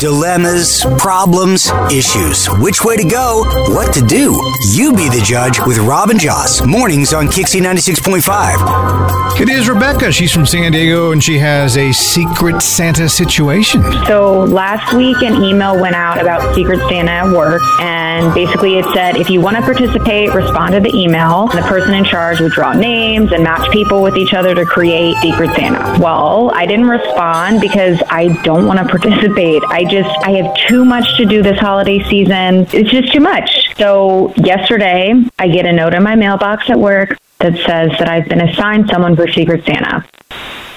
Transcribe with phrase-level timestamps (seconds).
[0.00, 2.46] Dilemmas, problems, issues.
[2.58, 3.44] Which way to go?
[3.68, 4.34] What to do?
[4.72, 6.66] You be the judge with Robin Joss.
[6.66, 9.40] Mornings on Kixie 96.5.
[9.40, 10.10] It is Rebecca.
[10.10, 13.82] She's from San Diego and she has a secret Santa situation.
[14.06, 18.84] So last week, an email went out about Secret Santa at work, and basically it
[18.92, 21.46] said if you want to participate, respond to the email.
[21.46, 25.16] The person in charge would draw names and match people with each other to create
[25.18, 25.98] Secret Santa.
[26.02, 29.43] Well, I didn't respond because I don't want to participate.
[29.68, 32.66] I just, I have too much to do this holiday season.
[32.72, 33.74] It's just too much.
[33.76, 38.28] So yesterday, I get a note in my mailbox at work that says that I've
[38.28, 40.06] been assigned someone for Secret Santa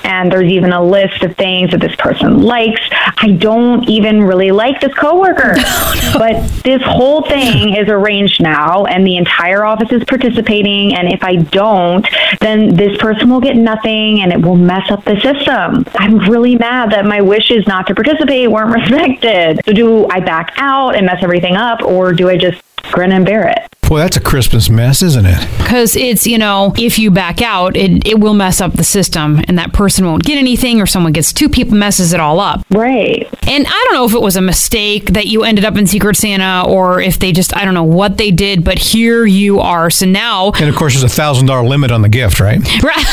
[0.07, 2.81] and there's even a list of things that this person likes.
[3.17, 5.55] I don't even really like this coworker,
[6.13, 10.95] but this whole thing is arranged now, and the entire office is participating.
[10.95, 12.07] And if I don't,
[12.39, 15.85] then this person will get nothing, and it will mess up the system.
[15.95, 19.59] I'm really mad that my wishes not to participate weren't respected.
[19.65, 23.25] So do I back out and mess everything up, or do I just grin and
[23.25, 23.76] bear it?
[23.87, 25.39] Boy, that's a Christmas mess, isn't it?
[25.59, 29.39] Because it's, you know, if you back out, it, it will mess up the system
[29.47, 32.65] and that person won't get anything or someone gets two people, messes it all up.
[32.69, 33.29] Right.
[33.47, 36.17] And I don't know if it was a mistake that you ended up in Secret
[36.17, 39.89] Santa or if they just, I don't know what they did, but here you are.
[39.89, 40.51] So now.
[40.59, 42.59] And of course, there's a thousand dollar limit on the gift, right?
[42.83, 43.05] right?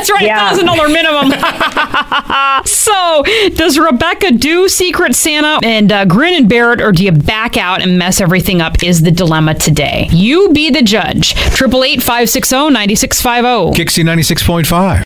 [0.00, 0.48] That's right, Yeah.
[0.48, 1.30] thousand dollar minimum.
[2.66, 3.22] so,
[3.54, 7.56] does Rebecca do Secret Santa and uh, grin and bear it, or do you back
[7.58, 8.82] out and mess everything up?
[8.82, 10.08] Is the dilemma today?
[10.10, 11.34] You be the judge.
[11.54, 13.72] Triple eight five six zero ninety six five zero.
[13.72, 15.04] Kixie 96.5.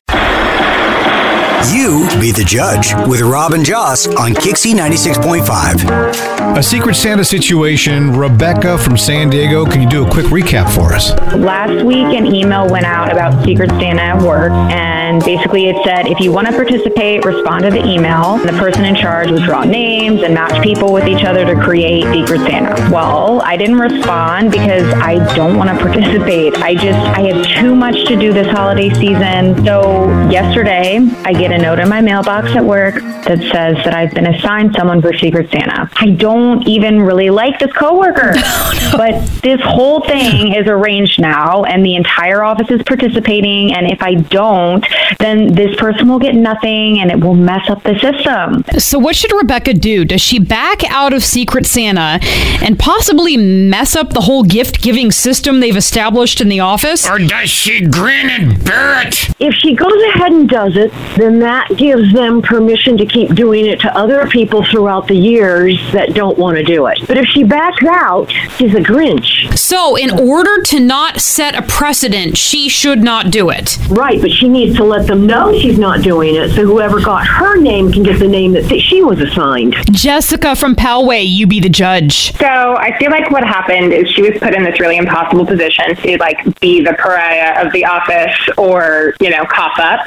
[1.72, 6.56] You be the judge with Robin Joss on Kixie 96.5.
[6.56, 8.12] A secret Santa situation.
[8.12, 9.64] Rebecca from San Diego.
[9.64, 11.10] Can you do a quick recap for us?
[11.34, 16.06] Last week, an email went out about Secret Santa at work, and basically it said
[16.06, 18.34] if you want to participate, respond to the email.
[18.34, 21.60] And the person in charge would draw names and match people with each other to
[21.60, 22.74] create Secret Santa.
[22.92, 26.56] Well, I didn't respond because I don't want to participate.
[26.58, 29.64] I just, I have too much to do this holiday season.
[29.64, 34.12] So yesterday, I get a note in my mailbox at work that says that I've
[34.12, 35.88] been assigned someone for Secret Santa.
[35.96, 41.64] I don't even really like this coworker, oh, but this whole thing is arranged now,
[41.64, 43.72] and the entire office is participating.
[43.72, 44.84] And if I don't,
[45.20, 48.64] then this person will get nothing, and it will mess up the system.
[48.80, 50.04] So, what should Rebecca do?
[50.04, 52.18] Does she back out of Secret Santa
[52.62, 57.08] and possibly mess up the whole gift giving system they've established in the office?
[57.08, 59.14] Or does she grin and bear it?
[59.40, 63.66] if she goes ahead and does it, then that gives them permission to keep doing
[63.66, 66.98] it to other people throughout the years that don't want to do it.
[67.06, 69.56] But if she backs out, she's a Grinch.
[69.56, 73.78] So, in order to not set a precedent, she should not do it.
[73.88, 77.26] Right, but she needs to let them know she's not doing it so whoever got
[77.26, 79.74] her name can get the name that she was assigned.
[79.92, 82.32] Jessica from Poway, you be the judge.
[82.36, 85.96] So I feel like what happened is she was put in this really impossible position
[85.96, 90.06] to like be the pariah of the office or, you know, cough up.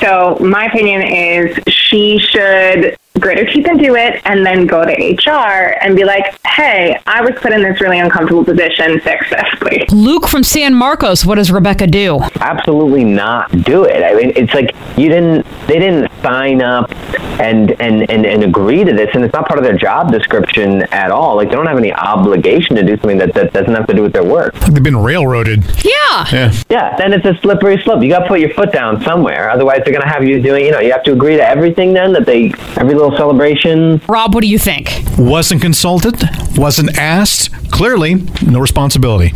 [0.00, 4.84] So my opinion is she should grit her teeth and do it and then go
[4.84, 9.00] to HR and be like, hey, I was put in this really uncomfortable position.
[9.00, 9.90] Fix this, please.
[9.92, 12.20] Luke from San Marcos, what does Rebecca do?
[12.40, 14.02] absolutely not do it.
[14.02, 16.90] I mean, it's like you didn't, they didn't sign up
[17.40, 20.82] and, and, and, and agree to this, and it's not part of their job description
[20.92, 21.36] at all.
[21.36, 24.02] Like, they don't have any obligation to do something that, that doesn't have to do
[24.02, 24.54] with their work.
[24.54, 25.64] They've been railroaded.
[25.84, 26.26] Yeah.
[26.32, 26.52] Yeah.
[26.68, 28.02] Yeah, then it's a slippery slope.
[28.02, 29.50] You got to put your foot down somewhere.
[29.50, 31.92] Otherwise, they're going to have you doing, you know, you have to agree to everything
[31.92, 34.00] then that they, every little celebration.
[34.08, 35.02] Rob, what do you think?
[35.18, 36.22] Wasn't consulted,
[36.56, 37.50] wasn't asked.
[37.70, 39.32] Clearly, no responsibility.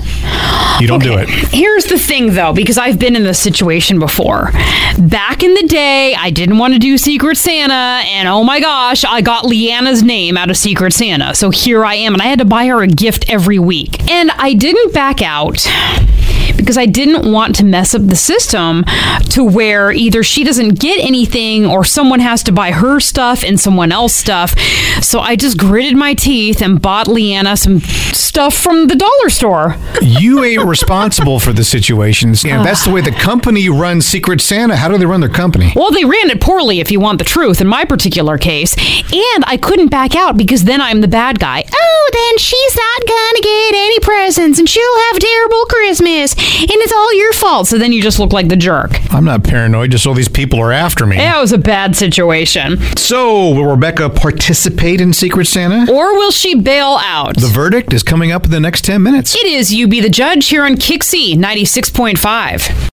[0.80, 1.28] You don't do it.
[1.28, 4.50] Here's the thing, though, because I've been in this situation before.
[4.98, 9.04] Back in the day, I didn't want to do Secret Santa, and oh my gosh,
[9.04, 11.34] I got Leanna's name out of Secret Santa.
[11.34, 14.10] So here I am, and I had to buy her a gift every week.
[14.10, 15.64] And I didn't back out
[16.64, 18.84] because I didn't want to mess up the system
[19.30, 23.60] to where either she doesn't get anything or someone has to buy her stuff and
[23.60, 24.58] someone else stuff.
[25.02, 29.76] So I just gritted my teeth and bought Leanna some stuff from the dollar store.
[30.00, 32.42] You ain't responsible for the situations.
[32.44, 34.76] Yeah, that's the way the company runs Secret Santa.
[34.76, 35.72] How do they run their company?
[35.76, 38.74] Well, they ran it poorly, if you want the truth, in my particular case.
[39.12, 41.64] And I couldn't back out because then I'm the bad guy.
[41.70, 46.70] Oh, then she's not gonna get any presents and she'll have a terrible Christmas and
[46.70, 47.68] it's all your fault.
[47.68, 48.92] So then you just look like the jerk.
[49.12, 51.16] I'm not paranoid, just all these people are after me.
[51.18, 52.78] It was a bad situation.
[52.96, 55.92] So, will Rebecca participate in Secret Santa?
[55.92, 57.36] Or will she bail out?
[57.36, 59.34] The verdict is coming up in the next 10 minutes.
[59.34, 62.90] It is You Be the Judge here on Kixie 96.5.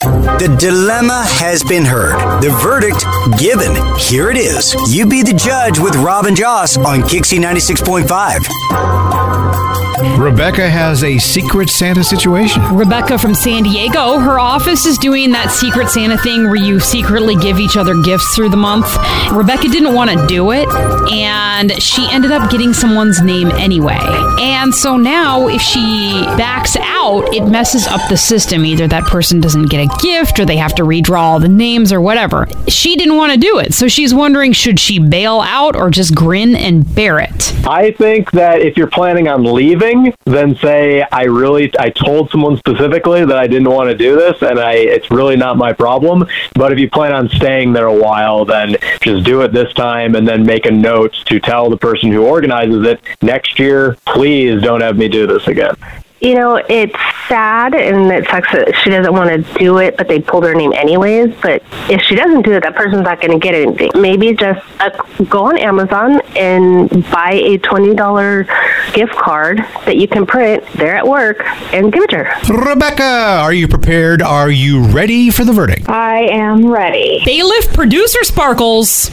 [0.00, 2.40] The dilemma has been heard.
[2.40, 3.04] The verdict
[3.38, 3.76] given.
[3.98, 4.74] Here it is.
[4.94, 9.89] You be the judge with Robin Joss on Kixie 96.5.
[10.18, 12.62] Rebecca has a Secret Santa situation.
[12.74, 17.36] Rebecca from San Diego, her office is doing that Secret Santa thing where you secretly
[17.36, 18.86] give each other gifts through the month.
[19.30, 20.68] Rebecca didn't want to do it,
[21.12, 23.98] and she ended up getting someone's name anyway.
[24.40, 28.64] And so now, if she backs out, it messes up the system.
[28.64, 31.92] Either that person doesn't get a gift, or they have to redraw all the names,
[31.92, 32.46] or whatever.
[32.68, 36.14] She didn't want to do it, so she's wondering should she bail out or just
[36.14, 37.54] grin and bear it?
[37.66, 39.89] I think that if you're planning on leaving,
[40.24, 44.42] then say I really I told someone specifically that I didn't want to do this
[44.42, 46.26] and I it's really not my problem.
[46.54, 50.14] But if you plan on staying there a while, then just do it this time
[50.14, 54.62] and then make a note to tell the person who organizes it next year, please
[54.62, 55.74] don't have me do this again.
[56.20, 56.94] You know, it's
[57.28, 60.54] sad and it sucks that she doesn't want to do it, but they pulled her
[60.54, 61.34] name anyways.
[61.40, 63.90] But if she doesn't do it, that person's not going to get anything.
[63.94, 64.90] Maybe just uh,
[65.30, 68.46] go on Amazon and buy a $20
[68.92, 72.54] gift card that you can print there at work and give it to her.
[72.70, 74.22] Rebecca, are you prepared?
[74.22, 75.88] Are you ready for the verdict?
[75.88, 77.22] I am ready.
[77.24, 79.08] Bailiff producer Sparkles,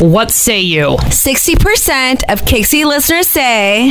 [0.00, 0.96] what say you?
[0.96, 3.90] 60% of Kixie listeners say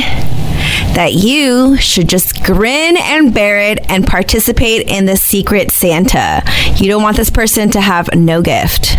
[0.94, 6.42] that you should just grin and bear it and participate in the Secret Santa.
[6.76, 8.96] You don't want this person to have no gift.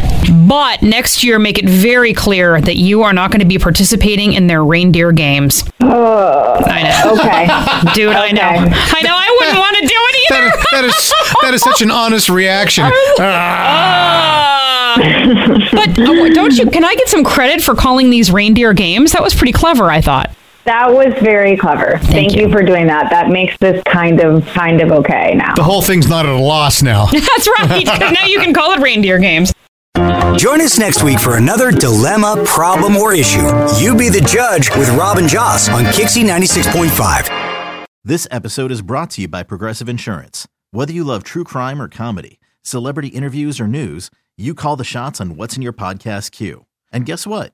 [0.47, 4.33] But next year, make it very clear that you are not going to be participating
[4.33, 5.63] in their reindeer games.
[5.79, 7.13] I know.
[7.13, 7.93] Okay.
[7.93, 8.41] Dude, I know.
[8.41, 9.15] I know.
[9.15, 10.45] I wouldn't want to do it either.
[10.45, 12.91] is, that is that is such an honest reaction.
[13.19, 14.95] Ah.
[15.71, 16.69] but oh, don't you?
[16.69, 19.11] Can I get some credit for calling these reindeer games?
[19.11, 20.35] That was pretty clever, I thought.
[20.67, 21.97] That was very clever.
[22.03, 22.51] Thank, you.
[22.51, 23.09] for doing that.
[23.09, 25.55] That makes this kind of kind of okay now.
[25.55, 27.05] The whole thing's not at a loss now.
[27.11, 27.85] That's right.
[28.19, 29.53] now you can call it reindeer games.
[30.35, 33.47] Join us next week for another dilemma, problem, or issue.
[33.79, 37.85] You be the judge with Robin Joss on Kixie 96.5.
[38.03, 40.49] This episode is brought to you by Progressive Insurance.
[40.71, 45.21] Whether you love true crime or comedy, celebrity interviews or news, you call the shots
[45.21, 46.65] on what's in your podcast queue.
[46.91, 47.53] And guess what?